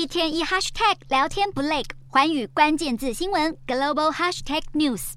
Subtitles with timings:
[0.00, 5.12] 一天一 hashtag 聊天不累，环宇关键字新闻 global hashtag news。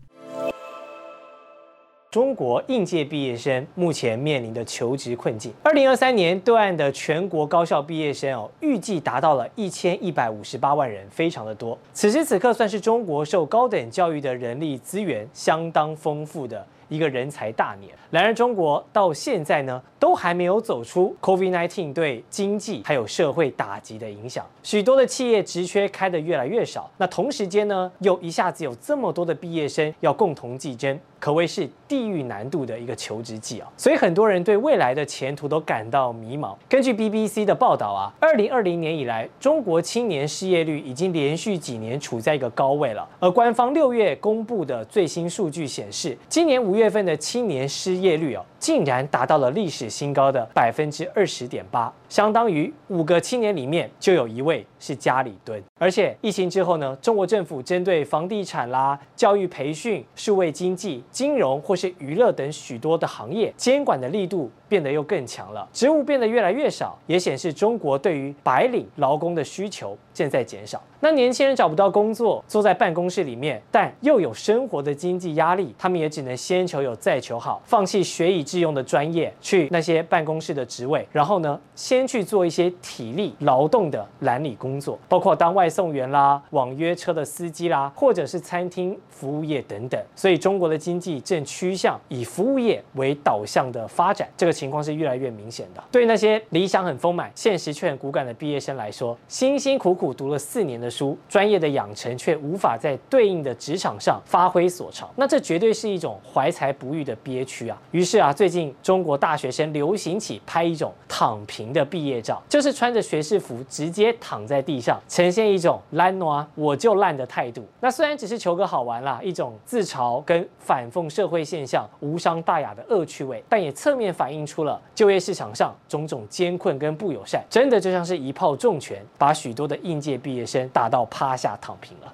[2.11, 5.53] 中国应届毕业生目前面临的求职困境。
[5.63, 11.79] 二零二三年对岸的全国高校毕业生哦，预计达到了一千一百五十八万人，非常的多。
[11.93, 17.91] 此时此刻，算是中国受高等教育的人力资源相当丰富的一个人才大年。
[18.09, 26.89] 然而，中国到现在呢，都还没有走出 COVID-19 对经济还有社会打击的影响，许多的企业职缺开得越来越少。
[26.97, 33.67] 那同时间呢，又一下子有这么多的毕业生要共同竞争，可谓是地狱难度的一个求职季啊。
[33.75, 36.55] 所以很多人对未来的前途都感到迷茫。
[36.69, 43.07] 根据 BBC 的报道啊，二零二零年以来，中国青年失业率已经连续几年处在一个高位了。
[43.19, 55.61] 而官方六月公布的最新数据显示，今年五五月份的青年失业率哦，竟然达到了历史新高的百分之二十点八，相当于五个青年里面就有一位是家里蹲。
[55.77, 70.81] 而且疫情之后呢，中国政府针对房地产啦、教育培训、数位经济、金融或是娱乐等许多的行业，监管的力度变得又更强了，职务变得越来越少，也显示中国对于白领劳工的需求正在减少。
[71.01, 89.99] 那年轻人找不到工作，坐在办公室里面，但又有生活的经济压力，他们也只能先求有再求好，放弃学以致用的专业，去那些办公室的职位，然后呢，先去做一些体力劳动的蓝领工作，包括当外送员啦、网约车的司机啦，或者是餐厅服务业等等。
[90.15, 95.83] 所以中国的经济正趋向以服务业为导向的发展，这个情况是越来越明显的。
[95.91, 107.81] 对那些理想很丰满、现实却很骨感的毕业生来说，辛辛苦苦读了四年的书，专业的养成却无法在对应的职场上发挥所长，那这绝对是一种怀才不遇的憋屈啊！
[107.91, 117.65] 于是啊，最近中国大学生流行起拍一种躺平的毕业照，就是穿着学士服直接躺在地上，呈现一种烂啊我就烂的态度。
[117.79, 132.11] 那虽然只是求个好玩啦，一种自嘲跟反讽社会现象无伤大雅的恶趣味，但也侧面反映出了就业市场上种种艰困跟不友善，真的就像是一炮重拳，把许多的应届毕业生打到趴下躺平了。